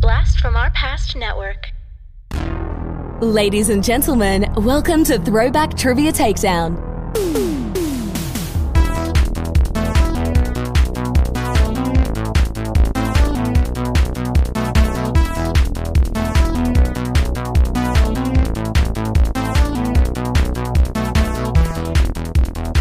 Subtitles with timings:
[0.00, 1.68] Blast from Our Past network.
[3.22, 6.76] Ladies and gentlemen, welcome to Throwback Trivia Takedown.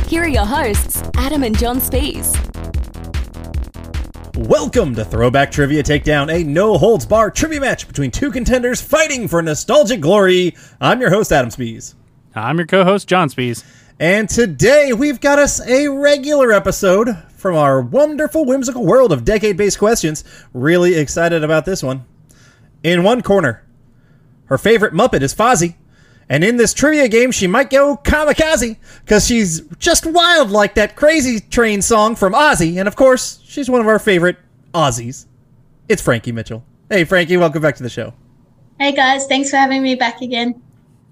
[0.07, 2.44] Here are your hosts, Adam and John Spees.
[4.45, 9.27] Welcome to Throwback Trivia Takedown, a no holds bar trivia match between two contenders fighting
[9.27, 10.55] for nostalgic glory.
[10.79, 11.95] I'm your host, Adam Spees.
[12.35, 13.63] I'm your co-host John Spees.
[13.99, 19.57] And today we've got us a regular episode from our wonderful, whimsical world of decade
[19.57, 20.23] based questions.
[20.53, 22.05] Really excited about this one.
[22.83, 23.65] In one corner,
[24.45, 25.73] her favorite Muppet is Fozzie.
[26.27, 30.95] And in this trivia game, she might go kamikaze because she's just wild like that
[30.95, 32.77] crazy train song from Ozzy.
[32.77, 34.37] And of course, she's one of our favorite
[34.75, 35.25] Aussies.
[35.87, 36.65] It's Frankie Mitchell.
[36.89, 38.13] Hey, Frankie, welcome back to the show.
[38.77, 40.61] Hey guys, thanks for having me back again.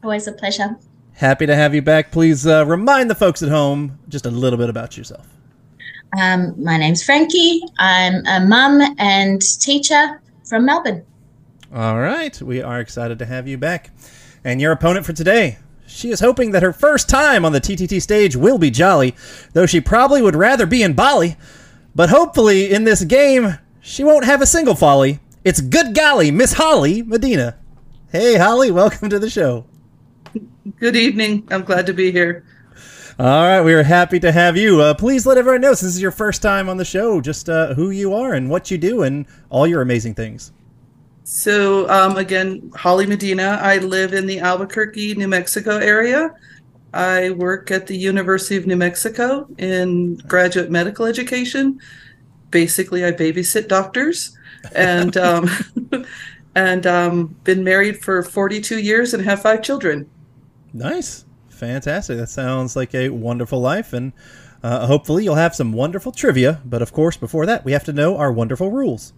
[0.03, 0.75] Always a pleasure.
[1.13, 2.11] Happy to have you back.
[2.11, 5.29] Please uh, remind the folks at home just a little bit about yourself.
[6.19, 7.61] Um, my name's Frankie.
[7.79, 11.05] I'm a mum and teacher from Melbourne.
[11.73, 13.91] All right, we are excited to have you back.
[14.43, 18.01] And your opponent for today, she is hoping that her first time on the TTT
[18.01, 19.15] stage will be jolly,
[19.53, 21.37] though she probably would rather be in Bali.
[21.95, 25.19] But hopefully, in this game, she won't have a single folly.
[25.43, 27.57] It's good golly, Miss Holly Medina.
[28.11, 29.65] Hey, Holly, welcome to the show.
[30.79, 31.47] Good evening.
[31.51, 32.45] I'm glad to be here.
[33.19, 34.81] All right, we are happy to have you.
[34.81, 37.47] Uh, please let everyone know, since this is your first time on the show, just
[37.47, 40.51] uh, who you are and what you do and all your amazing things.
[41.23, 43.59] So, um, again, Holly Medina.
[43.61, 46.31] I live in the Albuquerque, New Mexico area.
[46.93, 51.79] I work at the University of New Mexico in graduate medical education.
[52.51, 54.37] Basically, I babysit doctors,
[54.75, 55.49] and um,
[56.55, 60.09] and um, been married for 42 years and have five children.
[60.71, 61.25] Nice.
[61.49, 62.17] Fantastic.
[62.17, 64.13] That sounds like a wonderful life, and
[64.61, 66.61] uh, hopefully you'll have some wonderful trivia.
[66.65, 69.13] But of course, before that, we have to know our wonderful rules.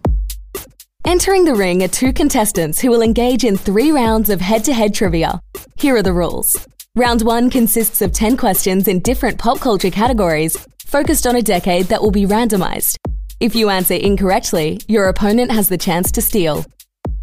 [1.04, 4.72] Entering the ring are two contestants who will engage in three rounds of head to
[4.72, 5.40] head trivia.
[5.76, 6.66] Here are the rules.
[6.98, 11.88] Round one consists of 10 questions in different pop culture categories, focused on a decade
[11.88, 12.96] that will be randomized.
[13.38, 16.64] If you answer incorrectly, your opponent has the chance to steal.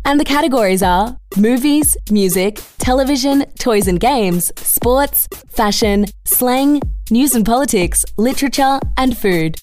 [0.05, 6.79] And the categories are movies, music, television, toys and games, sports, fashion, slang,
[7.09, 9.59] news and politics, literature, and food.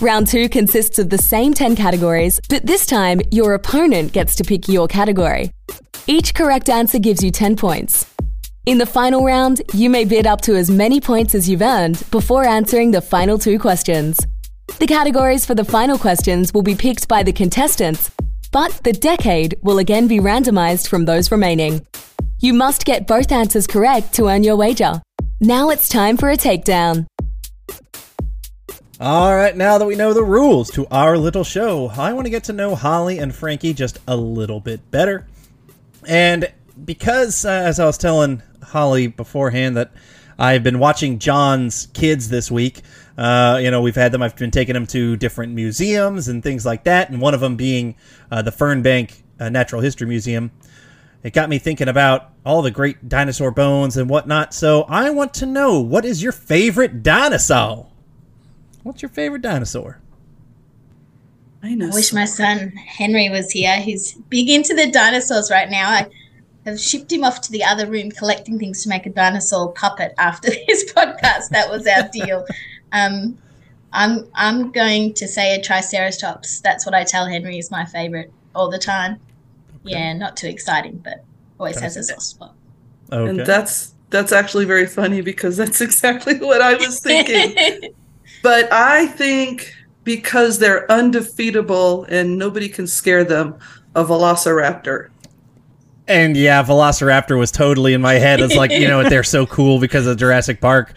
[0.00, 4.44] Round two consists of the same 10 categories, but this time your opponent gets to
[4.44, 5.50] pick your category.
[6.06, 8.06] Each correct answer gives you 10 points.
[8.66, 12.02] In the final round, you may bid up to as many points as you've earned
[12.10, 14.20] before answering the final two questions.
[14.78, 18.10] The categories for the final questions will be picked by the contestants,
[18.52, 21.86] but the decade will again be randomized from those remaining.
[22.38, 25.00] You must get both answers correct to earn your wager.
[25.40, 27.06] Now it's time for a takedown.
[29.00, 32.30] All right, now that we know the rules to our little show, I want to
[32.30, 35.26] get to know Holly and Frankie just a little bit better.
[36.06, 36.52] And
[36.84, 39.92] because, uh, as I was telling Holly beforehand, that
[40.38, 42.82] I've been watching John's kids this week.
[43.18, 44.22] Uh, you know, we've had them.
[44.22, 47.56] I've been taking them to different museums and things like that, and one of them
[47.56, 47.94] being
[48.30, 50.50] uh, the Fernbank uh, Natural History Museum.
[51.22, 54.54] It got me thinking about all the great dinosaur bones and whatnot.
[54.54, 57.88] So I want to know what is your favorite dinosaur?
[58.82, 60.00] What's your favorite dinosaur?
[61.62, 63.76] I wish my son Henry was here.
[63.76, 65.90] He's big into the dinosaurs right now.
[65.90, 66.08] I
[66.70, 70.14] have shipped him off to the other room collecting things to make a dinosaur puppet
[70.18, 71.48] after this podcast.
[71.50, 72.46] That was our deal.
[72.92, 73.38] Um,
[73.92, 76.60] I'm I'm going to say a triceratops.
[76.60, 79.20] That's what I tell Henry is my favorite all the time.
[79.82, 81.24] Yeah, not too exciting, but
[81.58, 82.54] always has a soft spot.
[83.12, 83.30] Okay.
[83.30, 87.94] And that's that's actually very funny because that's exactly what I was thinking.
[88.42, 93.58] but I think because they're undefeatable and nobody can scare them,
[93.94, 95.08] a velociraptor.
[96.10, 98.40] And yeah, Velociraptor was totally in my head.
[98.40, 100.96] It's like, you know, they're so cool because of Jurassic Park.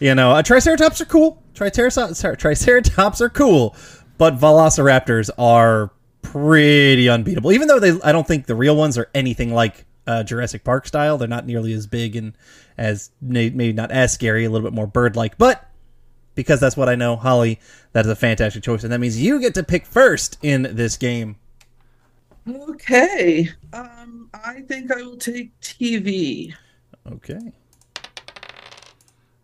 [0.00, 1.40] You know, uh, Triceratops are cool.
[1.54, 3.76] Triceratops, Triceratops are cool,
[4.18, 7.52] but Velociraptors are pretty unbeatable.
[7.52, 10.88] Even though they, I don't think the real ones are anything like uh, Jurassic Park
[10.88, 11.18] style.
[11.18, 12.32] They're not nearly as big and
[12.76, 15.38] as maybe not as scary, a little bit more bird-like.
[15.38, 15.70] But
[16.34, 17.60] because that's what I know, Holly,
[17.92, 20.96] that is a fantastic choice, and that means you get to pick first in this
[20.96, 21.36] game.
[22.48, 23.50] Okay.
[23.72, 26.54] Um, I think I will take TV.
[27.10, 27.52] Okay.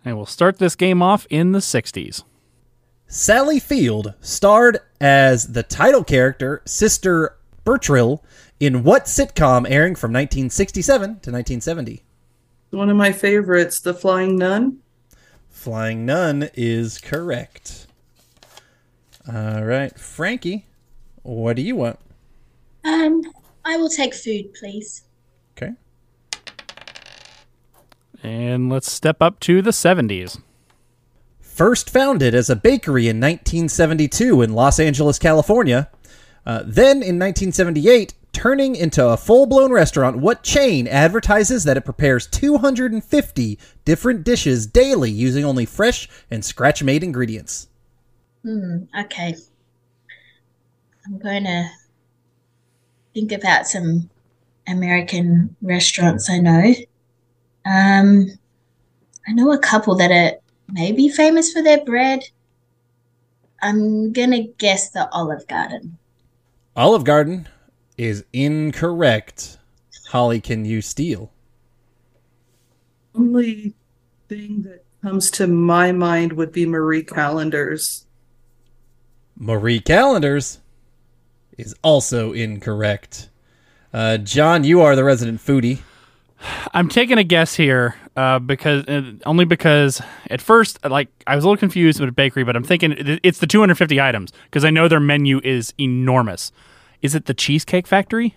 [0.04, 2.24] And we'll start this game off in the 60s.
[3.06, 8.22] Sally Field starred as the title character, Sister Bertrille
[8.60, 12.02] in what sitcom airing from 1967 to 1970?
[12.70, 14.78] One of my favorites, The Flying Nun.
[15.48, 17.86] Flying Nun is correct.
[19.32, 20.66] All right, Frankie,
[21.22, 21.98] what do you want?
[22.84, 23.22] Um,
[23.64, 25.04] I will take food, please.
[25.56, 25.72] Okay.
[28.22, 30.40] And let's step up to the 70s.
[31.40, 35.88] First founded as a bakery in 1972 in Los Angeles, California.
[36.44, 41.84] Uh, then in 1978, turning into a full blown restaurant, what chain advertises that it
[41.84, 47.68] prepares 250 different dishes daily using only fresh and scratch made ingredients?
[48.42, 49.36] Hmm, okay.
[51.06, 51.70] I'm going to
[53.14, 54.10] think about some
[54.66, 56.74] American restaurants I know.
[57.64, 58.26] Um,
[59.26, 60.38] I know a couple that are
[60.70, 62.24] maybe famous for their bread.
[63.62, 65.96] I'm going to guess the Olive Garden.
[66.76, 67.48] Olive Garden
[67.96, 69.58] is incorrect.
[70.10, 71.32] Holly, can you steal?
[73.14, 73.74] Only
[74.28, 78.06] thing that comes to my mind would be Marie Callender's.
[79.36, 80.58] Marie Callender's
[81.58, 83.28] is also incorrect.
[83.92, 85.80] Uh, John, you are the resident foodie.
[86.74, 91.44] I'm taking a guess here uh, because uh, only because at first, like I was
[91.44, 94.70] a little confused with a bakery, but I'm thinking it's the 250 items because I
[94.70, 96.52] know their menu is enormous.
[97.02, 98.34] Is it the Cheesecake Factory?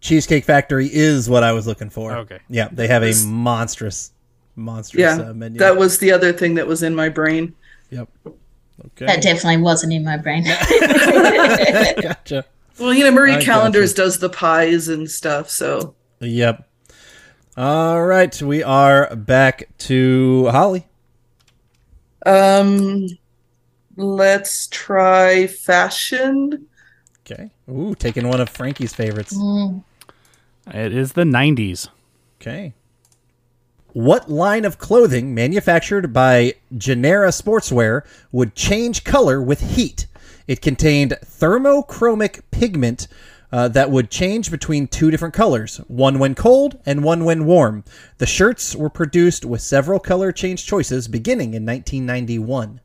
[0.00, 2.12] Cheesecake Factory is what I was looking for.
[2.18, 2.38] Okay.
[2.48, 4.12] Yeah, they have a monstrous,
[4.54, 5.58] monstrous Yeah, uh, menu.
[5.58, 7.54] that was the other thing that was in my brain.
[7.90, 8.08] Yep.
[8.86, 9.06] Okay.
[9.06, 10.44] That definitely wasn't in my brain.
[12.02, 12.44] gotcha.
[12.78, 14.02] Well, you know, Marie I Callender's gotcha.
[14.02, 16.68] does the pies and stuff, so Yep.
[17.56, 20.86] All right, we are back to Holly.
[22.26, 23.06] um
[23.96, 26.66] let's try fashion.
[27.30, 27.50] Okay.
[27.70, 29.34] Ooh, taking one of Frankie's favorites.
[29.36, 29.84] Mm,
[30.72, 31.88] It is the 90s.
[32.40, 32.74] Okay.
[33.94, 38.02] What line of clothing manufactured by Generra Sportswear
[38.32, 40.08] would change color with heat?
[40.48, 43.06] It contained thermochromic pigment
[43.52, 47.84] uh, that would change between two different colors, one when cold and one when warm.
[48.18, 52.80] The shirts were produced with several color change choices beginning in 1991.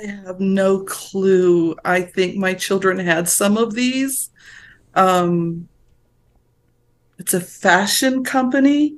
[0.00, 1.76] I have no clue.
[1.84, 4.30] I think my children had some of these.
[4.94, 5.68] Um
[7.18, 8.96] it's a fashion company.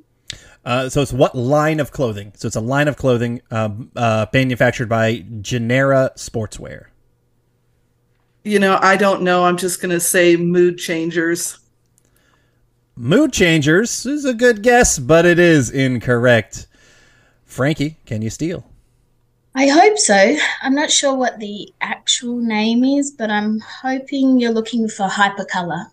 [0.66, 2.32] Uh, so it's what line of clothing?
[2.36, 6.86] So it's a line of clothing um, uh, manufactured by Generra Sportswear.
[8.42, 9.44] You know, I don't know.
[9.44, 11.60] I'm just going to say mood changers.
[12.98, 16.66] Mood Changers is a good guess, but it is incorrect.
[17.44, 18.70] Frankie, can you steal?
[19.54, 20.36] I hope so.
[20.62, 25.90] I'm not sure what the actual name is, but I'm hoping you're looking for hypercolor.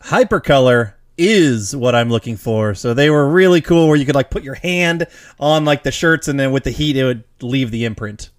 [0.00, 2.74] Hypercolor is what I'm looking for.
[2.74, 5.06] So they were really cool where you could like put your hand
[5.38, 8.30] on like the shirts and then with the heat it would leave the imprint.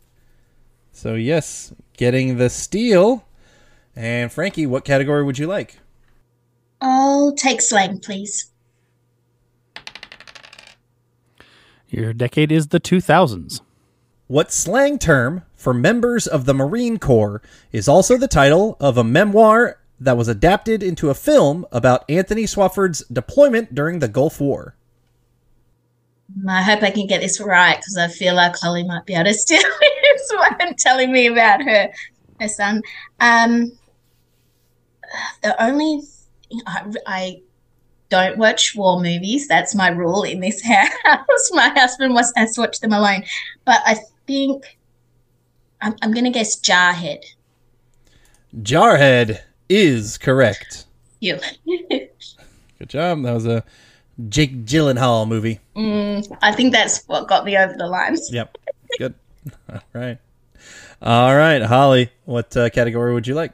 [0.92, 3.26] So yes, getting the steel.
[3.96, 5.80] And Frankie, what category would you like?
[6.82, 8.52] I'll take slang, please.
[11.90, 13.62] Your decade is the 2000s.
[14.28, 17.42] What slang term for members of the Marine Corps
[17.72, 22.44] is also the title of a memoir that was adapted into a film about Anthony
[22.44, 24.76] Swofford's deployment during the Gulf War?
[26.48, 29.26] I hope I can get this right because I feel like Holly might be able
[29.26, 31.90] to steal this one telling me about her
[32.40, 32.82] her son.
[33.20, 33.72] Um,
[35.42, 36.02] the only
[36.66, 37.42] I, I
[38.10, 39.48] don't watch war movies.
[39.48, 40.62] That's my rule in this
[41.04, 41.52] house.
[41.52, 43.24] my husband wants us to watch them alone.
[43.66, 43.98] But I
[44.28, 44.78] think
[45.82, 47.24] I'm, I'm going to guess Jarhead.
[48.62, 50.86] Jarhead is correct.
[51.20, 51.40] You.
[51.90, 53.24] Good job.
[53.24, 53.64] That was a
[54.28, 55.60] Jake Gyllenhaal movie.
[55.76, 58.18] mm, I think that's what got me over the line.
[58.30, 58.58] Yep.
[58.98, 59.14] Good.
[59.72, 60.18] All right.
[61.02, 62.10] All right, Holly.
[62.26, 63.54] What uh, category would you like?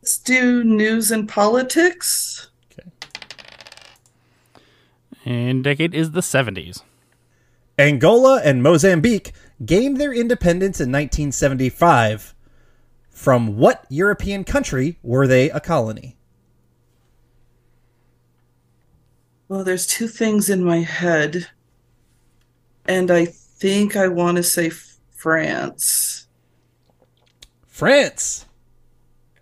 [0.00, 2.48] Let's do news and politics.
[2.72, 2.88] Okay.
[5.24, 6.82] And decade is the 70s.
[7.78, 9.32] Angola and Mozambique
[9.64, 12.34] gained their independence in 1975.
[13.16, 16.18] From what European country were they a colony?
[19.48, 21.48] Well, there's two things in my head.
[22.84, 24.70] And I think I want to say
[25.10, 26.28] France.
[27.66, 28.44] France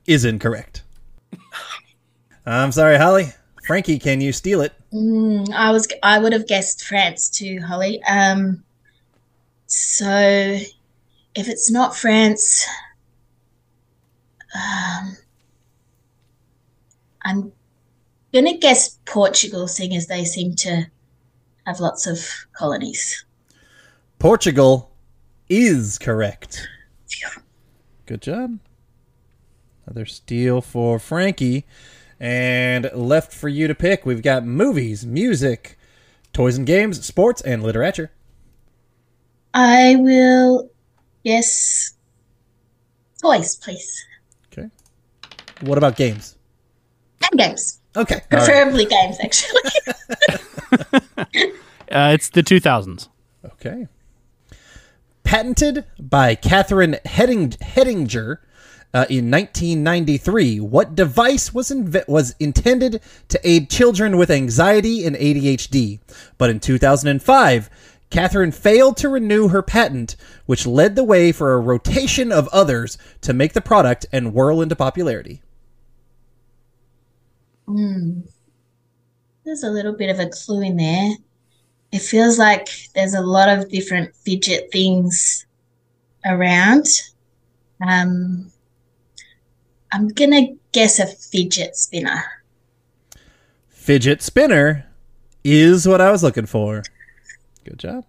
[0.06, 0.84] is incorrect.
[2.46, 3.32] I'm sorry, Holly.
[3.66, 4.72] Frankie, can you steal it?
[4.92, 8.00] Mm, I was I would have guessed France too, Holly.
[8.04, 8.62] Um,
[9.66, 10.06] so
[11.34, 12.64] if it's not France,
[14.54, 15.16] um,
[17.22, 17.52] I'm
[18.32, 20.86] gonna guess Portugal, seeing as they seem to
[21.66, 23.24] have lots of colonies.
[24.18, 24.90] Portugal
[25.48, 26.68] is correct.
[28.06, 28.58] Good job.
[29.86, 31.66] Another steal for Frankie.
[32.20, 35.76] And left for you to pick, we've got movies, music,
[36.32, 38.12] toys and games, sports, and literature.
[39.52, 40.70] I will
[41.24, 41.94] guess
[43.20, 44.04] toys, please.
[45.58, 45.66] Okay.
[45.66, 46.36] What about games?
[47.30, 47.80] And games.
[47.96, 48.22] Okay.
[48.28, 48.90] Preferably right.
[48.90, 49.60] games, actually.
[51.92, 53.08] uh, it's the 2000s.
[53.44, 53.86] Okay.
[55.22, 58.38] Patented by Catherine Hedding- Hettinger
[58.92, 65.16] uh, in 1993, what device was inv- was intended to aid children with anxiety and
[65.16, 65.98] ADHD?
[66.38, 67.70] But in 2005,
[68.14, 70.14] Catherine failed to renew her patent,
[70.46, 74.62] which led the way for a rotation of others to make the product and whirl
[74.62, 75.42] into popularity.
[77.66, 78.20] Hmm.
[79.44, 81.10] There's a little bit of a clue in there.
[81.90, 85.44] It feels like there's a lot of different fidget things
[86.24, 86.86] around.
[87.84, 88.52] Um,
[89.90, 92.22] I'm gonna guess a fidget spinner.
[93.70, 94.86] Fidget spinner
[95.42, 96.84] is what I was looking for.
[97.64, 98.04] Good job.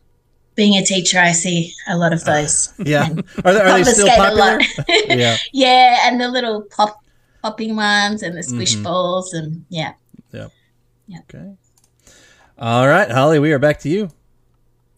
[0.56, 2.74] Being a teacher, I see a lot of those.
[2.80, 3.10] Uh, yeah,
[3.44, 4.60] are they, are they still popular?
[5.08, 7.04] yeah, yeah, and the little pop
[7.42, 8.84] popping ones and the squish mm-hmm.
[8.84, 9.94] balls and yeah.
[10.32, 10.52] Yep.
[11.08, 11.20] Yeah.
[11.20, 11.56] Okay.
[12.58, 14.10] All right, Holly, we are back to you.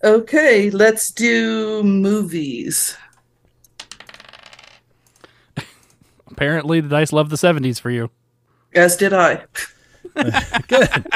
[0.04, 2.96] Okay, let's do movies.
[6.30, 8.12] Apparently, the dice love the 70s for you.
[8.76, 9.46] As did I.
[10.68, 11.08] Good.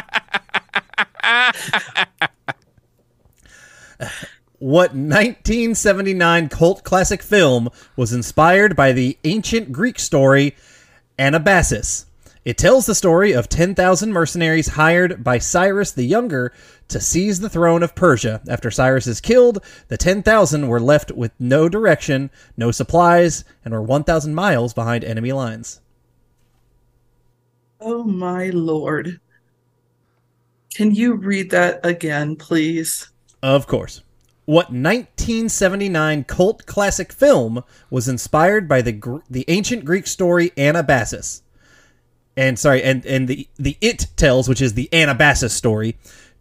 [4.60, 10.56] What 1979 cult classic film was inspired by the ancient Greek story
[11.18, 12.06] Anabasis?
[12.44, 16.52] It tells the story of 10,000 mercenaries hired by Cyrus the Younger
[16.88, 18.42] to seize the throne of Persia.
[18.50, 23.82] After Cyrus is killed, the 10,000 were left with no direction, no supplies, and were
[23.82, 25.82] 1,000 miles behind enemy lines.
[27.80, 29.20] Oh my lord.
[30.74, 33.11] Can you read that again, please?
[33.44, 34.02] Of course.
[34.46, 41.42] What 1979 cult classic film was inspired by the the ancient Greek story Anabasis?
[42.38, 45.98] and sorry, and and the the it tells, which is the Anabasis story,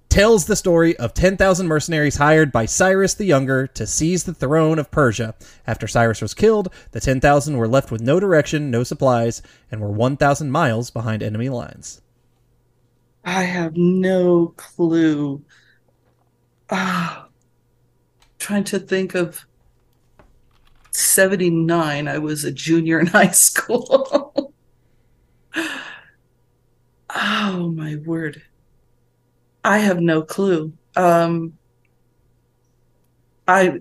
[0.08, 4.78] tells the story of 10,000 mercenaries hired by Cyrus the Younger to seize the throne
[4.78, 5.34] of Persia.
[5.66, 9.90] After Cyrus was killed, the 10,000 were left with no direction, no supplies, and were
[9.90, 12.02] 1,000 miles behind enemy lines.
[13.24, 15.42] I have no clue.
[16.70, 17.28] Ah,
[18.38, 19.44] trying to think of
[20.92, 22.08] 79.
[22.08, 24.52] I was a junior in high school.
[27.14, 28.42] oh my word.
[29.64, 30.72] I have no clue.
[30.96, 31.56] Um
[33.46, 33.80] I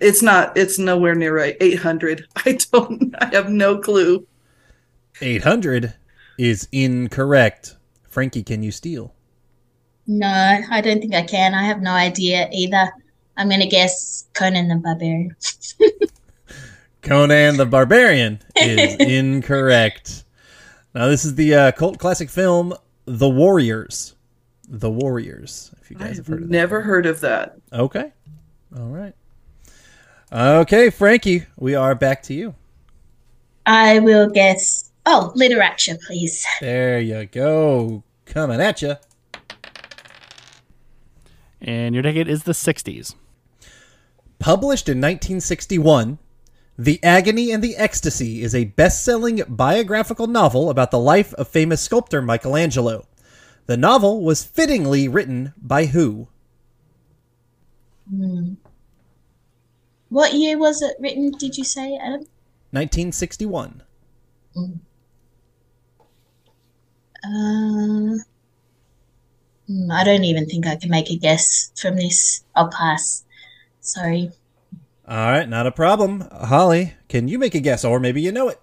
[0.00, 1.56] it's not it's nowhere near right.
[1.60, 2.26] 800.
[2.36, 4.26] I don't I have no clue.
[5.20, 5.94] 800
[6.38, 7.76] is incorrect.
[8.08, 9.14] Frankie, can you steal?
[10.08, 10.26] No,
[10.70, 11.54] I don't think I can.
[11.54, 12.90] I have no idea either.
[13.36, 15.36] I'm going to guess Conan the Barbarian.
[17.02, 20.24] Conan the Barbarian is incorrect.
[20.94, 22.72] Now, this is the uh, cult classic film
[23.04, 24.16] The Warriors.
[24.66, 25.72] The Warriors.
[25.82, 26.52] If you guys I've have heard of that.
[26.52, 27.56] never heard of that.
[27.72, 28.10] Okay.
[28.76, 29.14] All right.
[30.32, 32.54] Okay, Frankie, we are back to you.
[33.66, 34.90] I will guess.
[35.04, 36.46] Oh, literature, please.
[36.60, 38.02] There you go.
[38.26, 38.96] Coming at you.
[41.60, 43.14] And your decade is the 60s.
[44.38, 46.18] Published in 1961,
[46.78, 51.48] the Agony and the Ecstasy is a best selling biographical novel about the life of
[51.48, 53.06] famous sculptor Michelangelo.
[53.66, 56.28] The novel was fittingly written by who?
[58.08, 58.54] Hmm.
[60.08, 62.26] What year was it written, did you say, Adam?
[62.70, 63.82] 1961.
[64.56, 64.78] Mm.
[67.24, 67.28] Uh,
[69.88, 72.44] hmm, I don't even think I can make a guess from this.
[72.54, 73.24] I'll pass.
[73.80, 74.30] Sorry.
[75.06, 76.28] All right, not a problem.
[76.30, 78.60] Holly, can you make a guess, or maybe you know it?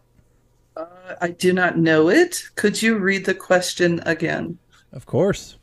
[0.78, 2.50] Uh, I do not know it.
[2.56, 4.60] Could you read the question again?
[4.92, 5.58] Of course.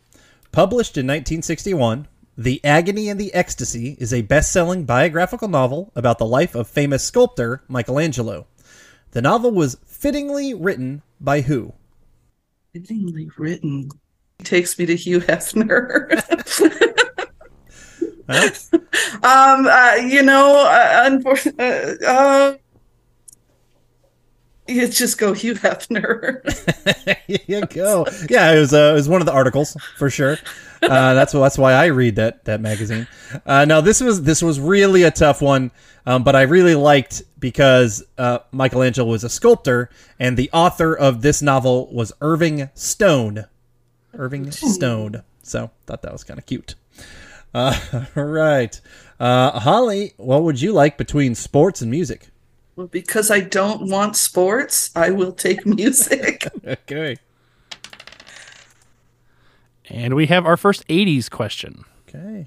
[0.50, 6.18] Published in 1961, The Agony and the Ecstasy is a best selling biographical novel about
[6.18, 8.46] the life of famous sculptor Michelangelo.
[9.12, 11.74] The novel was fittingly written by who?
[12.72, 13.90] Fittingly written.
[14.42, 16.08] Takes me to Hugh Hefner.
[18.28, 18.50] Huh?
[19.22, 22.56] um, uh, you know, uh, unfortunately, uh, uh,
[24.68, 26.40] You just go Hugh Hefner.
[27.48, 28.06] you go.
[28.30, 30.38] Yeah, it was uh, it was one of the articles for sure.
[30.80, 33.08] Uh, that's that's why I read that that magazine.
[33.44, 35.72] Uh, now this was this was really a tough one,
[36.06, 41.22] um, but I really liked because uh, Michelangelo was a sculptor, and the author of
[41.22, 43.46] this novel was Irving Stone.
[44.14, 45.22] Irving Stone.
[45.42, 46.74] So thought that was kind of cute.
[47.54, 47.78] Uh,
[48.16, 48.80] all right,
[49.20, 52.28] uh, Holly, what would you like between sports and music?
[52.76, 56.46] Well, because I don't want sports, I will take music.
[56.66, 57.16] okay.
[59.90, 61.84] And we have our first 80s question.
[62.08, 62.46] Okay.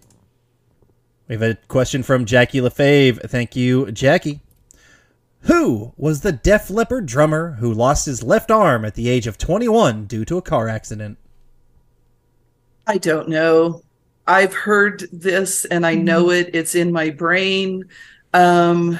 [1.28, 3.30] We have a question from Jackie LaFave.
[3.30, 4.42] Thank you, Jackie.
[5.42, 9.38] Who was the Def Leppard drummer who lost his left arm at the age of
[9.38, 11.20] 21 due to a car accident?
[12.88, 13.82] I don't know.
[14.27, 16.50] I've heard this and I know it.
[16.54, 17.86] It's in my brain.
[18.34, 19.00] Um,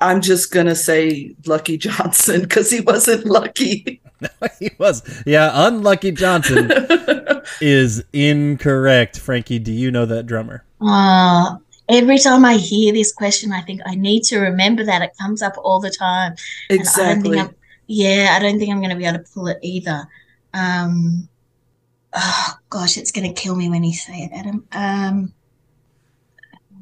[0.00, 4.00] I'm just gonna say Lucky Johnson because he wasn't lucky.
[4.58, 5.22] he was.
[5.26, 6.70] Yeah, unlucky Johnson
[7.60, 9.18] is incorrect.
[9.18, 10.64] Frankie, do you know that drummer?
[10.80, 11.56] Uh,
[11.88, 15.42] every time I hear this question, I think I need to remember that it comes
[15.42, 16.34] up all the time.
[16.70, 17.38] Exactly.
[17.38, 17.50] I
[17.86, 20.06] yeah, I don't think I'm going to be able to pull it either.
[20.54, 21.28] Um,
[22.16, 24.66] oh gosh, it's going to kill me when you say it, Adam.
[24.72, 25.32] Um,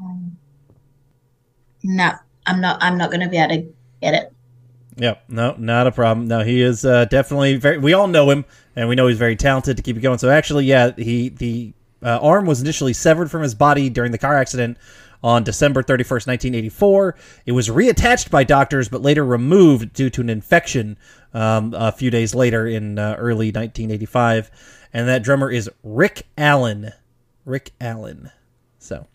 [0.00, 0.36] um
[1.82, 2.12] no,
[2.46, 2.82] I'm not.
[2.82, 4.32] I'm not going to be able to get it.
[4.96, 5.24] Yep.
[5.28, 6.28] No, not a problem.
[6.28, 7.78] No, he is uh, definitely very.
[7.78, 10.18] We all know him, and we know he's very talented to keep it going.
[10.18, 14.18] So actually, yeah, he the uh, arm was initially severed from his body during the
[14.18, 14.78] car accident
[15.24, 17.16] on December 31st, 1984.
[17.46, 20.98] It was reattached by doctors, but later removed due to an infection
[21.32, 24.50] um, a few days later in uh, early 1985.
[24.92, 26.92] And that drummer is Rick Allen.
[27.46, 28.30] Rick Allen.
[28.78, 29.06] So,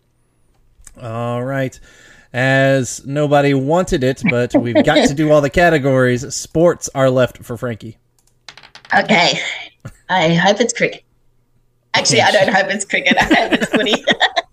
[1.00, 1.78] all right
[2.32, 6.32] as nobody wanted it, but we've got to do all the categories.
[6.34, 7.98] Sports are left for Frankie.
[8.96, 9.40] Okay.
[10.08, 11.04] I hope it's cricket.
[11.94, 13.16] Actually, I don't hope it's cricket.
[13.18, 14.04] I hope it's footy.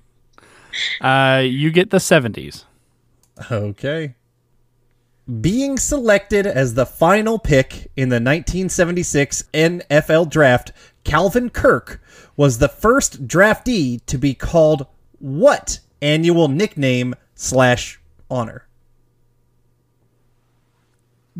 [1.01, 2.65] uh, you get the 70s.
[3.51, 4.15] Okay.
[5.41, 10.71] Being selected as the final pick in the 1976 NFL draft,
[11.03, 12.01] Calvin Kirk
[12.37, 14.87] was the first draftee to be called
[15.19, 18.67] what annual nickname slash honor?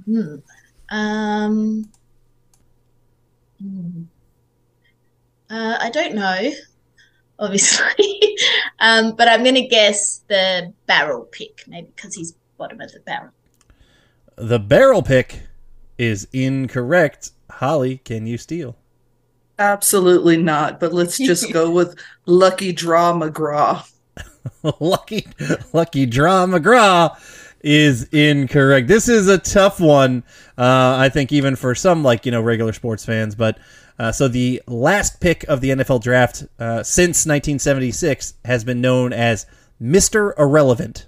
[0.05, 0.35] Hmm.
[0.89, 1.89] Um.
[3.59, 4.03] Hmm.
[5.49, 6.51] Uh, I don't know,
[7.39, 8.37] obviously,
[8.79, 12.99] um, but I'm going to guess the barrel pick, maybe because he's bottom of the
[13.01, 13.31] barrel.
[14.35, 15.41] The barrel pick
[15.97, 17.31] is incorrect.
[17.49, 18.75] Holly, can you steal?
[19.59, 20.79] Absolutely not.
[20.79, 23.87] But let's just go with Lucky Draw McGraw.
[24.79, 25.27] lucky
[25.73, 27.15] lucky draw McGraw
[27.61, 28.87] is incorrect.
[28.87, 30.23] This is a tough one,
[30.57, 33.35] uh, I think, even for some like you know regular sports fans.
[33.35, 33.59] But
[33.99, 39.13] uh, so the last pick of the NFL draft uh, since 1976 has been known
[39.13, 39.45] as
[39.79, 41.07] Mister Irrelevant.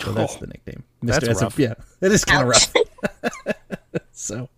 [0.00, 0.84] So that's oh, the nickname.
[1.02, 1.26] Mr.
[1.26, 1.58] That's rough.
[1.58, 2.72] A, yeah, it is kind of rough.
[4.12, 4.48] so,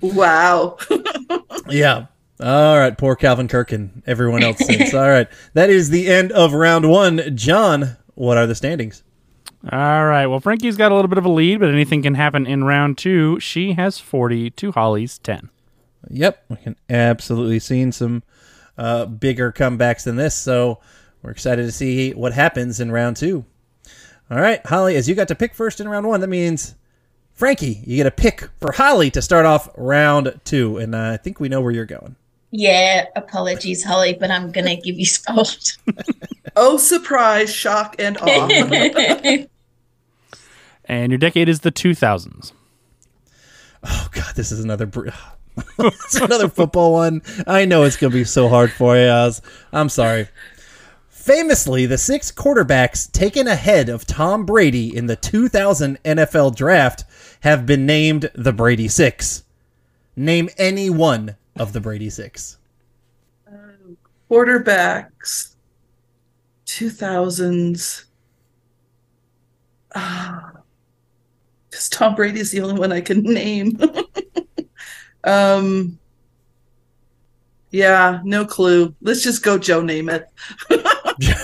[0.00, 0.76] wow.
[1.68, 2.06] yeah.
[2.40, 4.94] All right, poor Calvin Kirk and everyone else since.
[4.94, 7.36] All right, that is the end of round one.
[7.36, 9.02] John, what are the standings?
[9.64, 10.26] All right.
[10.26, 12.96] Well, Frankie's got a little bit of a lead, but anything can happen in round
[12.96, 13.40] two.
[13.40, 15.50] She has 40 to Holly's 10.
[16.10, 16.44] Yep.
[16.48, 18.22] We can absolutely see some
[18.76, 20.36] uh, bigger comebacks than this.
[20.36, 20.78] So
[21.22, 23.44] we're excited to see what happens in round two.
[24.30, 26.74] All right, Holly, as you got to pick first in round one, that means
[27.32, 30.76] Frankie, you get a pick for Holly to start off round two.
[30.76, 32.16] And uh, I think we know where you're going.
[32.50, 35.76] Yeah, apologies, Holly, but I'm going to give you spot.
[36.56, 38.48] oh, surprise, shock, and awe.
[40.86, 42.52] and your decade is the 2000s.
[43.84, 44.86] Oh, God, this is another.
[44.86, 45.10] Br-
[45.78, 47.22] it's another football one.
[47.46, 49.08] I know it's going to be so hard for you.
[49.08, 49.42] Oz.
[49.72, 50.28] I'm sorry.
[51.08, 57.04] Famously, the six quarterbacks taken ahead of Tom Brady in the 2000 NFL draft
[57.40, 59.44] have been named the Brady Six.
[60.16, 62.58] Name any one of the Brady Six?
[63.46, 63.94] Uh,
[64.30, 65.54] quarterbacks,
[66.66, 68.04] 2000s.
[69.94, 70.52] Ah,
[71.70, 73.78] because Tom Brady's the only one I can name.
[75.24, 75.98] um,
[77.70, 78.94] yeah, no clue.
[79.00, 80.24] Let's just go Joe Namath.
[81.20, 81.34] Joe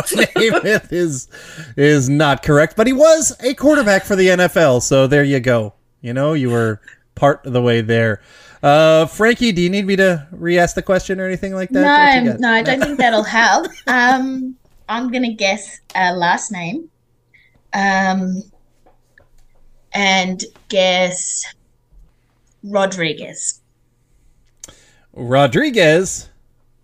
[0.00, 1.28] Namath is
[1.76, 5.74] is not correct, but he was a quarterback for the NFL, so there you go.
[6.00, 6.80] You know, you were
[7.14, 8.22] part of the way there.
[8.62, 12.24] Uh, Frankie, do you need me to re-ask the question or anything like that?
[12.24, 13.68] No, no, I don't think that'll help.
[13.86, 14.56] Um,
[14.88, 16.90] I'm gonna guess a last name.
[17.72, 18.42] Um,
[19.92, 21.44] and guess
[22.62, 23.60] Rodriguez.
[25.12, 26.28] Rodriguez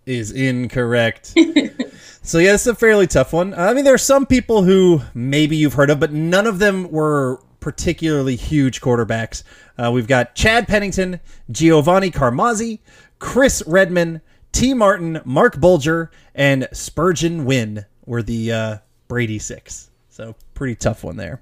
[0.05, 1.27] is incorrect.
[2.23, 3.53] so yeah, it's a fairly tough one.
[3.53, 6.89] I mean, there are some people who maybe you've heard of, but none of them
[6.89, 9.43] were particularly huge quarterbacks.
[9.77, 11.19] Uh, we've got Chad Pennington,
[11.51, 12.79] Giovanni Carmazzi,
[13.19, 14.21] Chris Redman,
[14.53, 18.77] Tee Martin, Marc Bulger, and Spurgeon Wynn were the uh,
[19.09, 19.89] Brady Six.
[20.07, 21.41] So pretty tough one there.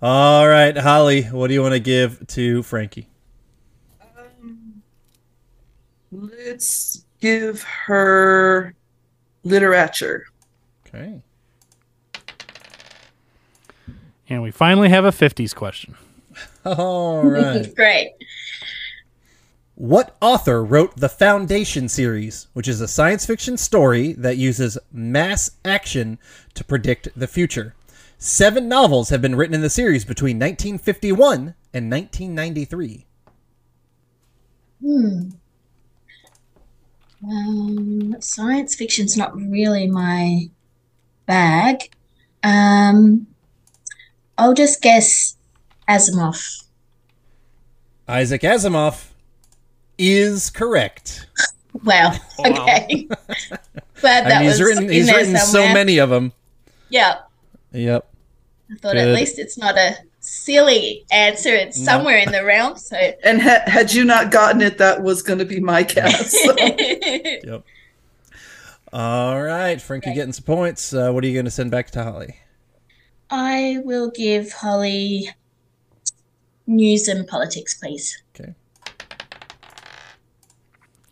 [0.00, 3.10] All right, Holly, what do you want to give to Frankie?
[4.00, 4.82] Um,
[6.10, 8.74] let's give her
[9.44, 10.24] literature.
[10.86, 11.22] Okay.
[14.28, 15.94] And we finally have a 50s question.
[16.64, 17.74] All right.
[17.76, 18.12] Great.
[19.74, 25.52] What author wrote the Foundation series, which is a science fiction story that uses mass
[25.64, 26.18] action
[26.54, 27.74] to predict the future?
[28.18, 33.06] Seven novels have been written in the series between 1951 and 1993.
[34.80, 35.28] Hmm.
[37.24, 40.50] Um, science fiction's not really my
[41.26, 41.90] bag.
[42.42, 43.28] Um,
[44.38, 45.36] I'll just guess
[45.88, 46.64] Asimov.
[48.08, 49.08] Isaac Asimov
[49.98, 51.26] is correct.
[51.84, 52.12] Wow.
[52.44, 53.06] Okay.
[54.00, 56.32] Glad that I mean, he's was written, in he's there written so many of them.
[56.88, 57.18] Yeah.
[57.70, 58.08] Yep.
[58.72, 59.08] I thought Good.
[59.08, 61.50] at least it's not a silly answer.
[61.50, 61.84] It's No.
[61.84, 62.76] somewhere in the realm.
[62.78, 62.96] So.
[63.22, 66.34] And ha- had you not gotten it, that was going to be my guess.
[67.44, 67.62] Yep.
[68.92, 70.92] All right, Frankie getting some points.
[70.92, 72.38] Uh, what are you going to send back to Holly?
[73.30, 75.30] I will give Holly
[76.66, 78.22] news and politics, please.
[78.34, 78.54] Okay.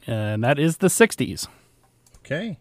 [0.06, 1.48] And that is the 60s.
[2.18, 2.58] Okay.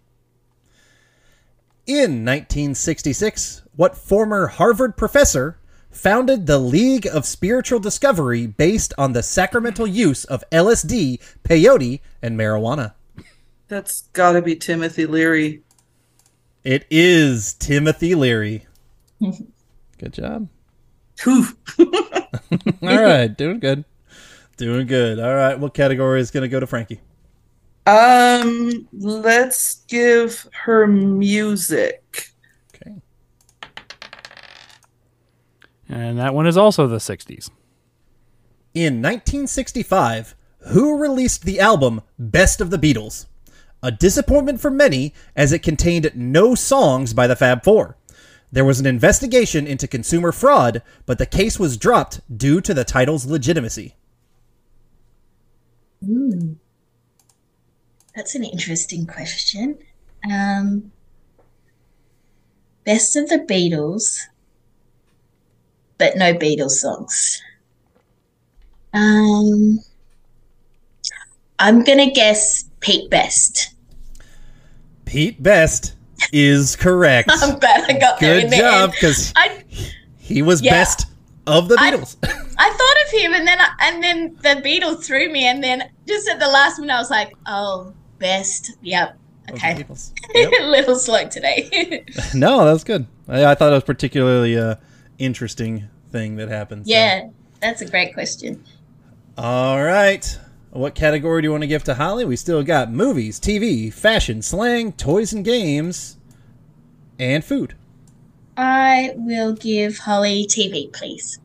[1.85, 5.59] In 1966, what former Harvard professor
[5.91, 12.37] founded the League of Spiritual Discovery based on the sacramental use of LSD, peyote, and
[12.37, 12.93] marijuana?
[13.67, 15.61] That's got to be Timothy Leary.
[16.63, 18.64] It is Timothy Leary.
[19.97, 20.49] Good job.
[21.25, 21.45] All
[22.81, 23.85] right, doing good.
[24.57, 25.19] Doing good.
[25.19, 26.99] All right, what category is going to go to Frankie?
[27.85, 32.29] Um, let's give her music.
[32.75, 32.95] Okay.
[35.87, 37.49] And that one is also the 60s.
[38.73, 40.35] In 1965,
[40.71, 43.27] who released the album Best of the Beatles?
[43.83, 47.97] A disappointment for many as it contained no songs by the Fab Four.
[48.51, 52.83] There was an investigation into consumer fraud, but the case was dropped due to the
[52.83, 53.95] title's legitimacy.
[56.07, 56.57] Ooh.
[58.15, 59.77] That's an interesting question.
[60.31, 60.91] Um,
[62.85, 64.21] best of the Beatles,
[65.97, 67.41] but no Beatles songs.
[68.93, 69.79] Um,
[71.59, 73.75] I'm gonna guess Pete Best.
[75.03, 75.94] Pete Best
[76.31, 77.29] is correct.
[77.33, 79.33] I'm glad I got there Good in job, because
[80.17, 80.71] he was Yeah.
[80.71, 81.07] best
[81.47, 82.15] of the Beatles.
[82.57, 85.83] I thought of him, and then I, and then the Beatles threw me, and then
[86.07, 89.17] just at the last minute, I was like, "Oh, Best, yep,
[89.51, 89.85] okay."
[90.33, 90.51] Yep.
[90.61, 92.03] A little slow today.
[92.33, 93.05] no, that's good.
[93.27, 94.75] I, I thought it was particularly uh,
[95.19, 96.87] interesting thing that happened.
[96.87, 96.91] so.
[96.93, 97.27] yeah,
[97.61, 98.63] that's a great question.
[99.37, 100.39] All right.
[100.75, 102.25] What category do you want to give to Holly?
[102.25, 106.17] We still got movies, TV, fashion, slang, toys and games,
[107.17, 107.75] and food.
[108.57, 111.39] I will give Holly TV, please.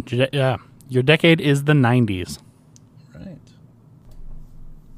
[0.00, 0.28] Okay.
[0.32, 0.58] Yeah.
[0.88, 2.38] Your decade is the 90s.
[3.12, 3.36] Right.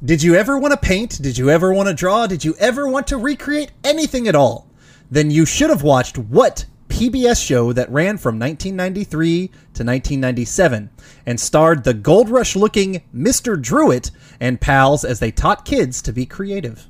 [0.05, 1.23] Did you ever want to paint?
[1.23, 2.27] Did you ever want to draw?
[2.27, 4.69] Did you ever want to recreate anything at all?
[5.11, 6.67] Then you should have watched what
[6.99, 9.53] PBS show that ran from 1993 to
[9.85, 10.91] 1997
[11.27, 13.61] and starred the gold rush looking Mr.
[13.61, 16.89] Drew-It and pals as they taught kids to be creative.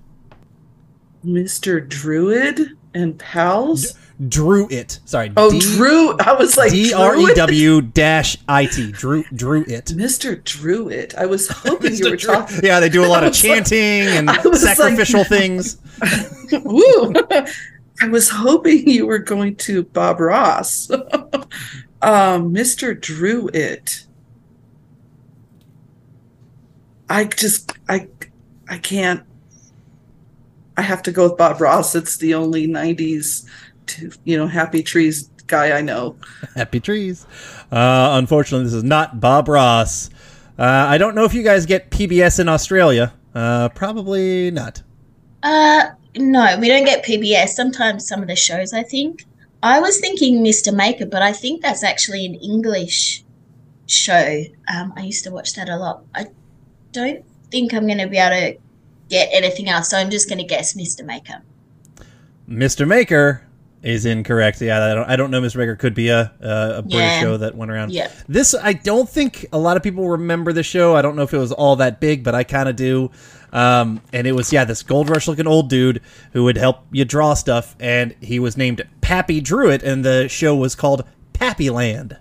[1.25, 1.87] Mr.
[1.87, 3.99] Druid and pals.
[4.29, 4.99] Drew-It.
[5.05, 5.31] Sorry.
[5.37, 6.16] oh, D- Drew.
[6.18, 7.35] I was like D R E?
[7.35, 8.90] W dash I T.
[8.90, 9.87] Drew Drew it.
[9.87, 10.42] Mr.
[10.42, 11.14] Druid.
[11.16, 12.61] I was hoping you were Drew- talking.
[12.64, 15.77] Yeah, they do a lot of was like- chanting and was like- sacrificial things.
[16.64, 17.12] Woo!
[18.01, 20.91] I was hoping you were going to Bob Ross.
[20.91, 23.55] um, Mr.
[23.55, 24.07] It,
[27.09, 28.09] I just I
[28.69, 29.25] I can't.
[30.77, 31.95] I have to go with Bob Ross.
[31.95, 33.45] It's the only '90s,
[33.87, 36.17] to, you know, Happy Trees guy I know.
[36.55, 37.27] Happy trees.
[37.73, 40.11] Uh, unfortunately, this is not Bob Ross.
[40.59, 43.13] Uh, I don't know if you guys get PBS in Australia.
[43.35, 44.83] Uh, probably not.
[45.43, 45.87] Uh,
[46.18, 47.48] no, we don't get PBS.
[47.50, 49.24] Sometimes some of the shows, I think.
[49.62, 50.74] I was thinking Mr.
[50.74, 53.24] Maker, but I think that's actually an English
[53.87, 54.44] show.
[54.72, 56.04] Um, I used to watch that a lot.
[56.14, 56.26] I
[56.92, 58.59] don't think I'm going to be able to
[59.09, 61.04] get anything else, so I'm just going to guess Mr.
[61.04, 61.42] Maker.
[62.48, 62.87] Mr.
[62.87, 63.42] Maker
[63.83, 64.61] is incorrect.
[64.61, 65.41] Yeah, I don't, I don't know.
[65.41, 67.21] Miss Maker could be a a, a British Yeah.
[67.21, 67.93] show that went around.
[67.93, 68.11] Yeah.
[68.29, 70.97] This I don't think a lot of people remember the show.
[70.97, 73.11] I don't know if it was all that big, but I kind of do.
[73.53, 77.05] Um, and it was yeah, this gold rush looking old dude who would help you
[77.05, 82.19] draw stuff, and he was named Pappy Drew-It, and the show was called Pappy Land.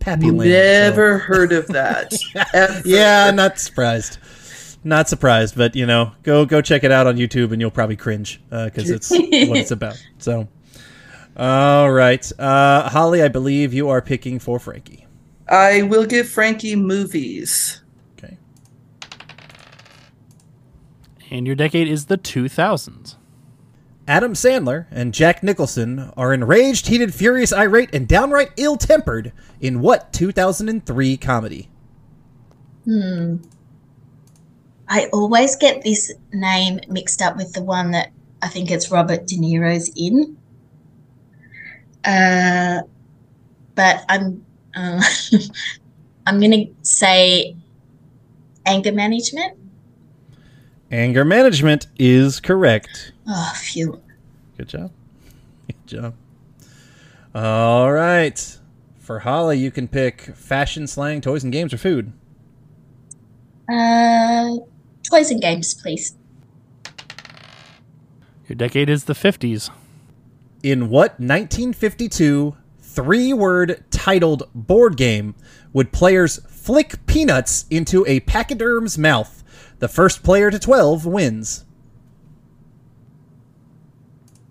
[0.00, 0.50] Pappy Land.
[0.50, 2.12] Never heard of that.
[2.54, 2.82] ever.
[2.84, 4.18] Yeah, not surprised.
[4.82, 7.96] Not surprised, but you know, go go check it out on YouTube, and you'll probably
[7.96, 10.02] cringe because it's what it's about.
[10.18, 10.48] So,
[11.40, 15.06] all right, uh, Holly, I believe you are picking for Frankie.
[15.48, 17.82] I will give Frankie movies.
[18.18, 18.36] Okay,
[21.30, 23.16] And your decade is the 2000s.
[24.06, 30.12] Adam Sandler and Jack Nicholson are enraged, heated, furious, irate, and downright ill-tempered in what
[30.12, 31.70] 2003 comedy?
[32.84, 33.36] Hmm.
[34.88, 38.10] I always get this name mixed up with the one that
[38.42, 40.36] I think it's Robert De Niro's in.
[42.04, 42.80] Uh,
[43.74, 45.02] but I'm uh,
[46.26, 47.56] I'm gonna say
[48.66, 49.58] anger management.
[50.90, 53.12] Anger management is correct.
[53.26, 54.00] Oh, phew.
[54.56, 54.92] Good job.
[55.66, 56.14] Good job.
[57.34, 58.58] All right.
[58.98, 62.12] For Holly, you can pick fashion, slang, toys, and games, or food.
[63.68, 64.56] Uh,
[65.08, 66.14] toys and games, please.
[68.48, 69.70] Your decade is the 50s.
[70.62, 75.34] In what 1952 three word titled board game
[75.72, 79.42] would players flick peanuts into a pachyderm's mouth?
[79.78, 81.64] The first player to 12 wins.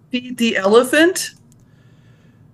[0.09, 1.35] Feed the elephant.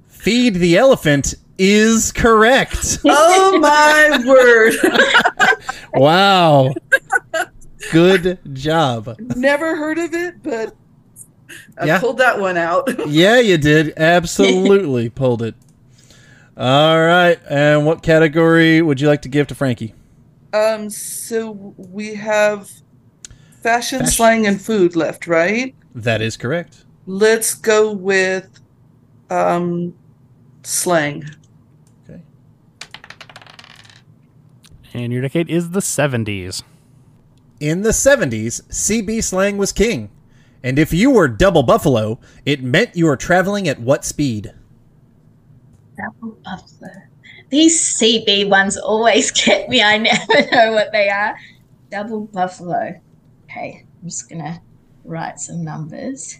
[0.09, 2.99] Feed the elephant is correct.
[3.07, 4.73] Oh my word!
[5.93, 6.73] wow.
[7.91, 9.15] Good job.
[9.19, 10.75] Never heard of it, but
[11.77, 11.99] I Yeah.
[11.99, 12.89] pulled that one out.
[13.07, 13.93] Yeah, you did.
[13.97, 15.55] Absolutely pulled it.
[16.57, 17.37] All right.
[17.49, 19.93] And what category would you like to give to Frankie?
[20.53, 22.69] Um, so we have
[23.61, 24.05] fashion, Fashion.
[24.07, 25.75] slang, and food left, right?
[25.93, 26.85] That is correct.
[27.05, 28.47] Let's go with
[29.29, 29.93] um,
[30.63, 31.25] slang.
[32.09, 32.21] Okay.
[34.93, 36.63] And your decade is the 70s.
[37.59, 40.09] In the 70s, CB slang was king.
[40.65, 44.51] And if you were double buffalo, it meant you were traveling at what speed?
[45.95, 46.89] Double buffalo.
[47.49, 49.83] These CB ones always get me.
[49.83, 51.37] I never know what they are.
[51.91, 52.99] Double buffalo.
[53.43, 54.59] Okay, I'm just gonna
[55.03, 56.39] write some numbers.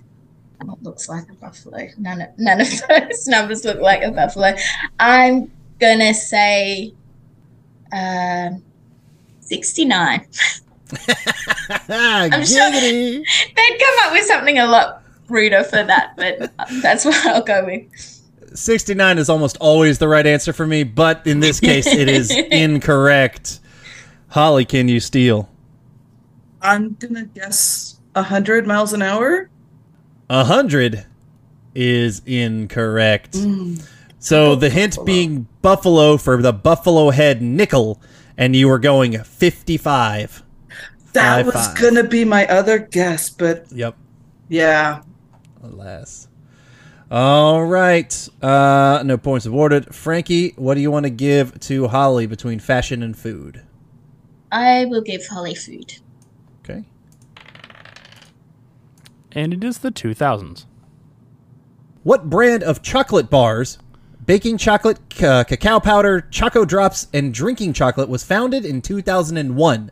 [0.64, 1.88] What looks like a buffalo?
[2.00, 4.56] None of none of those numbers look like a buffalo.
[5.00, 6.96] I'm gonna say
[7.94, 8.64] um,
[9.42, 10.26] 69.
[11.90, 17.26] I'm sure- They'd come up with something a lot ruder for that, but that's what
[17.26, 18.22] I'll go with.
[18.58, 22.32] 69 is almost always the right answer for me, but in this case, it is
[22.52, 23.60] incorrect.
[24.30, 25.50] Holly, can you steal?
[26.62, 29.50] I'm gonna guess hundred miles an hour.
[30.30, 31.06] A hundred
[31.76, 33.36] is incorrect.
[33.36, 33.76] Hmm.
[34.20, 38.02] So the hint being buffalo for the buffalo head nickel,
[38.38, 40.42] and you were going fifty-five.
[41.16, 41.78] That Five, was five.
[41.80, 43.96] gonna be my other guess, but Yep.
[44.50, 45.02] yeah.
[45.64, 46.28] Alas.
[47.10, 48.30] All right.
[48.42, 49.94] Uh, no points awarded.
[49.96, 53.62] Frankie, what do you want to give to Holly between fashion and food?
[54.52, 55.94] I will give Holly food.
[56.64, 56.84] Okay.
[59.32, 60.66] And it is the 2000s.
[62.04, 63.78] What brand of chocolate bars,
[64.26, 69.92] baking chocolate, ca- cacao powder, choco drops, and drinking chocolate was founded in 2001?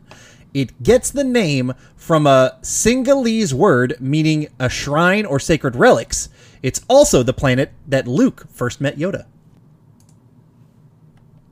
[0.54, 6.28] It gets the name from a Singalese word meaning a shrine or sacred relics.
[6.62, 9.26] It's also the planet that Luke first met Yoda.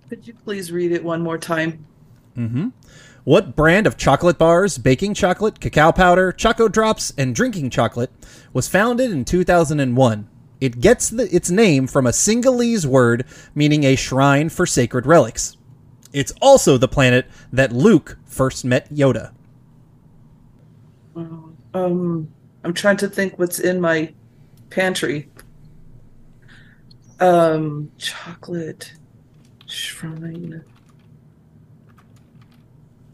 [0.09, 1.85] Could you please read it one more time?
[2.37, 2.69] Mm-hmm.
[3.25, 8.11] What brand of chocolate bars, baking chocolate, cacao powder, choco drops, and drinking chocolate
[8.53, 10.29] was founded in 2001?
[10.61, 15.57] It gets the, its name from a Singalese word meaning a shrine for sacred relics.
[16.13, 19.33] It's also the planet that Luke first met Yoda.
[21.15, 22.29] Um,
[22.65, 24.13] I'm trying to think what's in my
[24.71, 25.29] pantry.
[27.21, 28.95] Um, chocolate
[29.67, 30.65] shrine.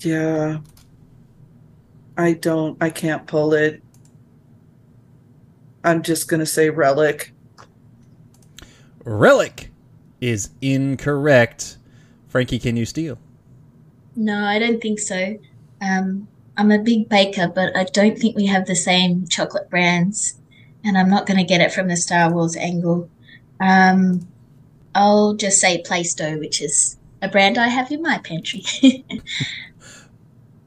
[0.00, 0.58] Yeah.
[2.16, 2.76] I don't.
[2.80, 3.82] I can't pull it.
[5.84, 7.32] I'm just gonna say relic.
[9.04, 9.70] Relic
[10.20, 11.78] is incorrect.
[12.28, 13.18] Frankie, can you steal?
[14.18, 15.38] No, I don't think so.
[15.80, 16.26] Um,
[16.56, 20.34] I'm a big baker, but I don't think we have the same chocolate brands,
[20.82, 23.08] and I'm not going to get it from the Star Wars angle.
[23.60, 24.26] Um,
[24.92, 28.64] I'll just say Plaistow, which is a brand I have in my pantry.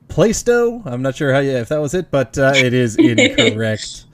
[0.08, 0.86] Plaistow?
[0.86, 4.06] I'm not sure how you, if that was it, but uh, it is incorrect.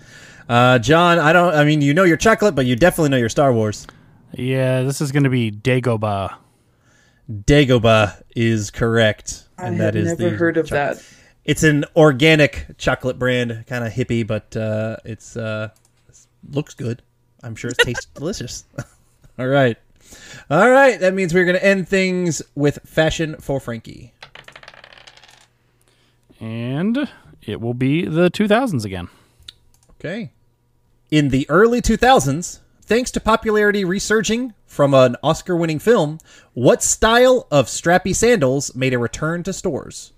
[0.50, 1.54] Uh, John, I don't.
[1.54, 3.86] I mean, you know your chocolate, but you definitely know your Star Wars.
[4.34, 6.38] Yeah, this is going to be Dagobah.
[7.32, 10.98] Dagobah is correct, And I and have that is never the heard of chocolate.
[10.98, 11.06] that.
[11.46, 15.70] It's an organic chocolate brand, kind of hippie, but uh, it's uh,
[16.50, 17.02] looks good.
[17.44, 18.66] I'm sure it tastes delicious.
[19.40, 19.78] All right,
[20.50, 21.00] all right.
[21.00, 24.14] That means we're going to end things with fashion for Frankie.
[26.40, 27.08] And
[27.44, 29.10] it will be the 2000s again.
[29.92, 30.32] Okay.
[31.12, 36.20] In the early 2000s, thanks to popularity resurging from an Oscar winning film,
[36.54, 40.14] what style of strappy sandals made a return to stores?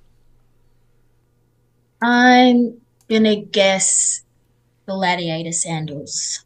[2.02, 2.78] I'm
[3.10, 4.22] gonna guess
[4.86, 6.46] gladiator sandals.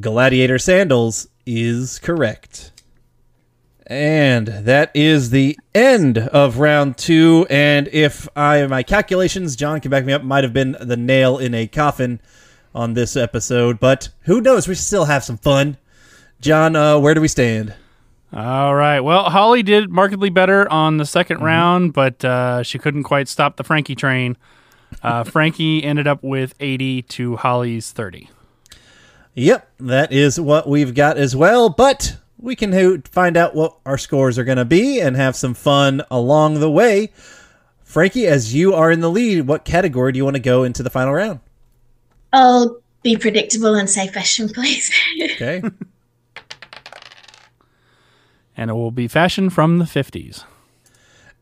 [0.00, 2.72] Gladiator sandals is correct.
[3.86, 7.46] And that is the end of round two.
[7.50, 11.38] And if I my calculations, John can back me up, might have been the nail
[11.38, 12.20] in a coffin
[12.74, 13.80] on this episode.
[13.80, 14.68] But who knows?
[14.68, 15.76] We still have some fun.
[16.40, 17.74] John, uh, where do we stand?
[18.32, 19.00] All right.
[19.00, 23.56] Well, Holly did markedly better on the 2nd round, but uh, she couldn't quite stop
[23.56, 24.36] the Frankie train.
[25.02, 28.30] Uh, Frankie ended up with 80 to Holly's 30.
[29.34, 31.68] Yep, that is what we've got as well.
[31.68, 35.34] But we can ho- find out what our scores are going to be and have
[35.36, 37.12] some fun along the way.
[37.82, 40.82] Frankie, as you are in the lead, what category do you want to go into
[40.84, 41.40] the final round?
[42.32, 44.90] I'll be predictable and say fashion, please.
[45.34, 45.62] Okay.
[48.56, 50.44] And it will be fashion from the 50s.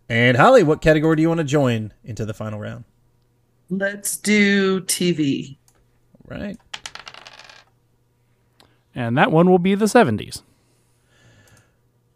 [0.09, 2.85] and Holly, what category do you want to join into the final round?
[3.71, 5.57] Let's do TV.
[6.25, 6.57] Right.
[8.95, 10.43] And that one will be the 70s.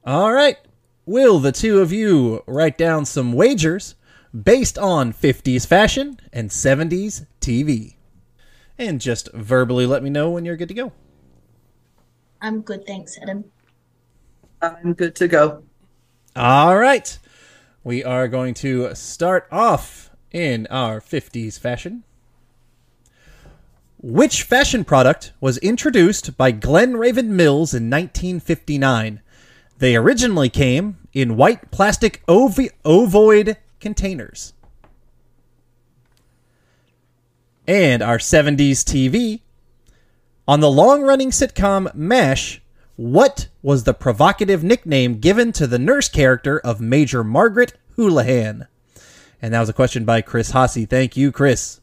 [0.04, 0.56] All right.
[1.04, 3.96] Will the two of you write down some wagers
[4.32, 7.96] based on 50s fashion and 70s TV?
[8.82, 10.90] And just verbally let me know when you're good to go.
[12.40, 13.44] I'm good, thanks, Adam.
[14.60, 15.62] I'm good to go.
[16.34, 17.16] All right.
[17.84, 22.02] We are going to start off in our 50s fashion.
[23.98, 29.20] Which fashion product was introduced by Glen Raven Mills in 1959?
[29.78, 34.54] They originally came in white plastic ovi- ovoid containers.
[37.66, 39.40] And our 70s TV.
[40.48, 42.60] On the long running sitcom MASH,
[42.96, 48.66] what was the provocative nickname given to the nurse character of Major Margaret Houlihan?
[49.40, 50.86] And that was a question by Chris Hasse.
[50.86, 51.80] Thank you, Chris.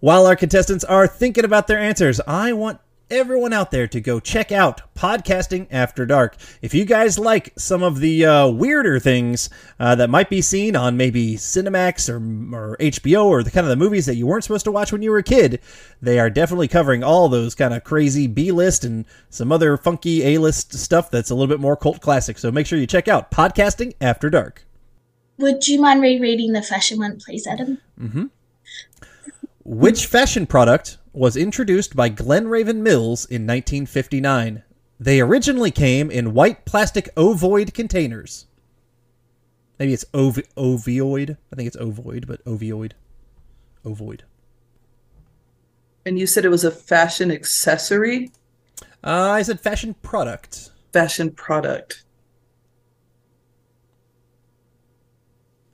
[0.00, 2.80] While our contestants are thinking about their answers, I want
[3.14, 6.36] everyone out there to go check out Podcasting After Dark.
[6.60, 9.48] If you guys like some of the uh, weirder things
[9.78, 12.16] uh, that might be seen on maybe Cinemax or,
[12.56, 15.00] or HBO or the kind of the movies that you weren't supposed to watch when
[15.00, 15.60] you were a kid,
[16.02, 20.34] they are definitely covering all those kind of crazy B list and some other funky
[20.34, 22.36] A list stuff that's a little bit more cult classic.
[22.36, 24.66] So make sure you check out Podcasting After Dark.
[25.38, 27.78] Would you mind rereading the fashion one, please, Adam?
[28.00, 28.24] Mm-hmm.
[29.64, 34.62] Which fashion product was introduced by Glen Raven Mills in 1959?
[35.00, 38.46] They originally came in white plastic ovoid containers.
[39.78, 41.36] Maybe it's ov- ovioid.
[41.52, 42.92] I think it's ovoid, but ovioid.
[43.84, 44.20] Ovoid.
[46.06, 48.30] And you said it was a fashion accessory,
[49.02, 50.70] Uh, I said fashion product.
[50.92, 52.04] fashion product.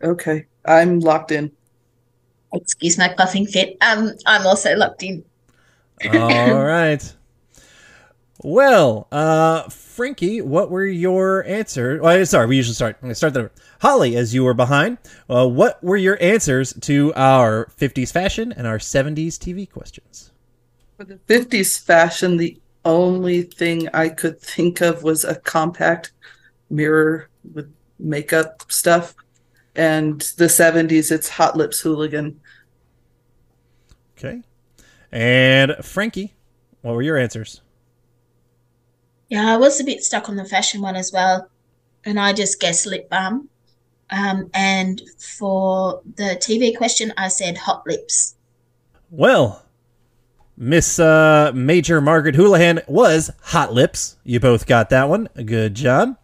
[0.02, 1.52] Okay, I'm locked in.
[2.52, 3.76] Excuse my coughing fit.
[3.80, 5.24] Um, I'm also locked in.
[6.06, 6.10] All
[6.64, 7.14] right.
[8.42, 12.00] Well, uh, Frankie, what were your answers?
[12.02, 12.96] Oh, sorry, we usually start.
[12.96, 13.50] I'm going to start there.
[13.82, 14.96] Holly, as you were behind,
[15.28, 20.32] uh, what were your answers to our 50s fashion and our 70s TV questions?
[20.96, 26.12] For the 50s fashion, the only thing I could think of was a compact
[26.70, 29.14] mirror with makeup stuff.
[29.76, 32.40] And the 70s, it's Hot Lips Hooligan.
[34.16, 34.42] Okay.
[35.12, 36.34] And Frankie,
[36.82, 37.60] what were your answers?
[39.28, 41.48] Yeah, I was a bit stuck on the fashion one as well,
[42.04, 43.48] and I just guessed lip balm.
[44.10, 48.34] Um, and for the TV question, I said hot lips.
[49.08, 49.64] Well,
[50.56, 54.16] Miss uh, Major Margaret Houlihan was Hot Lips.
[54.24, 55.28] You both got that one.
[55.44, 56.16] Good job.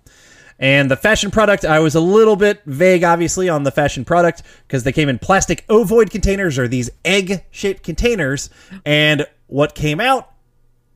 [0.59, 4.43] And the fashion product, I was a little bit vague, obviously, on the fashion product
[4.67, 8.49] because they came in plastic ovoid containers or these egg shaped containers.
[8.85, 10.31] And what came out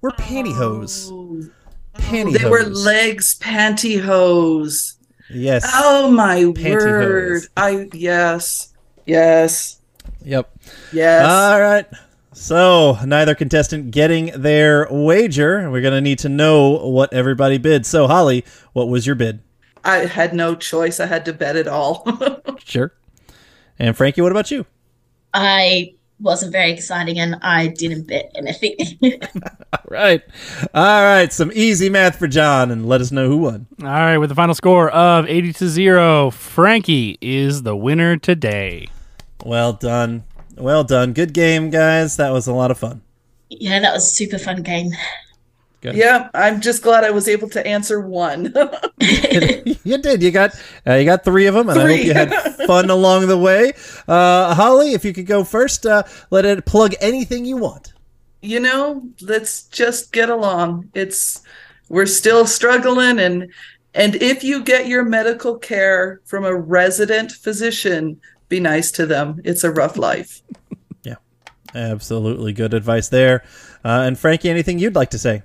[0.01, 1.11] were pantyhose.
[1.13, 1.51] Oh,
[1.95, 2.39] Pantyhose.
[2.39, 4.95] they were L'eggs pantyhose.
[5.29, 5.71] Yes.
[5.75, 6.83] Oh my Pantyhose.
[6.83, 7.43] word!
[7.57, 8.73] I yes,
[9.07, 9.79] yes,
[10.25, 10.51] Yep.
[10.93, 11.25] yes.
[11.27, 11.87] All right.
[12.33, 15.71] So, neither contestant getting their wager.
[15.71, 17.85] We're going to need to know what everybody bid.
[17.85, 19.41] So, Holly, what was your bid?
[19.85, 21.01] I had no choice.
[21.01, 22.07] I had to bet it all.
[22.65, 22.93] Sure.
[23.79, 24.65] And Frankie, what about you?
[25.35, 28.77] I wasn't very exciting and I didn't bet anything.
[29.73, 30.23] All right.
[30.75, 31.33] All right.
[31.33, 33.67] Some easy math for John, and let us know who won.
[33.81, 38.87] All right, with the final score of 80 to 0, Frankie is the winner today.
[39.45, 40.25] Well done.
[40.57, 41.13] Well done.
[41.15, 42.17] Good game, guys.
[42.19, 43.01] That was a lot of fun.
[43.49, 44.93] yeah, that was a super fun game.
[45.81, 45.97] Good.
[45.97, 48.47] yeah, I'm just glad I was able to answer one.
[49.01, 50.23] you did.
[50.23, 50.55] You got
[50.87, 52.35] uh, you got three of them, and I hope you had
[52.67, 53.73] fun along the way.
[54.07, 57.95] Uh, Holly, if you could go first, uh, let it plug anything you want.
[58.43, 60.91] you know, let's just get along.
[60.95, 61.43] It's
[61.89, 63.51] we're still struggling and
[63.95, 69.41] and if you get your medical care from a resident physician, be nice to them.
[69.45, 70.43] It's a rough life.
[71.03, 71.17] Yeah,
[71.75, 73.43] absolutely good advice there.
[73.85, 75.43] Uh, and Frankie, anything you'd like to say?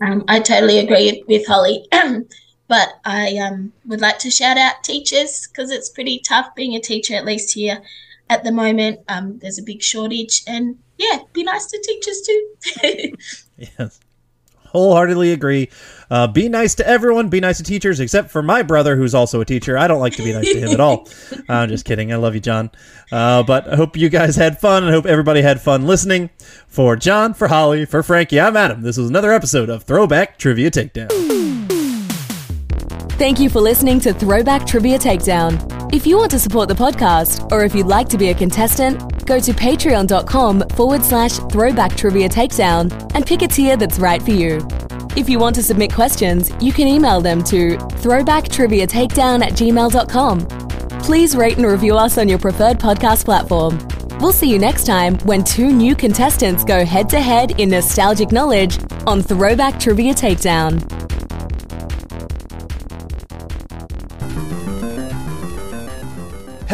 [0.00, 1.86] Um, I totally agree with Holly.
[2.68, 6.80] but I um, would like to shout out teachers because it's pretty tough being a
[6.80, 7.80] teacher, at least here
[8.28, 9.00] at the moment.
[9.08, 13.14] Um, there's a big shortage, and yeah, be nice to teachers too.
[13.78, 14.00] Yes.
[14.70, 15.70] Wholeheartedly agree.
[16.10, 17.28] Uh, be nice to everyone.
[17.28, 19.76] Be nice to teachers, except for my brother, who's also a teacher.
[19.76, 21.08] I don't like to be nice to him at all.
[21.48, 22.12] I'm just kidding.
[22.12, 22.70] I love you, John.
[23.10, 26.30] Uh, but I hope you guys had fun, and I hope everybody had fun listening.
[26.68, 28.82] For John, for Holly, for Frankie, I'm Adam.
[28.82, 31.10] This was another episode of Throwback Trivia Takedown.
[33.12, 35.75] Thank you for listening to Throwback Trivia Takedown.
[35.92, 39.24] If you want to support the podcast, or if you'd like to be a contestant,
[39.24, 44.32] go to patreon.com forward slash throwback trivia takedown and pick a tier that's right for
[44.32, 44.66] you.
[45.16, 50.40] If you want to submit questions, you can email them to throwbacktriviatakedown at gmail.com.
[51.00, 53.78] Please rate and review us on your preferred podcast platform.
[54.20, 58.32] We'll see you next time when two new contestants go head to head in nostalgic
[58.32, 61.05] knowledge on Throwback Trivia Takedown.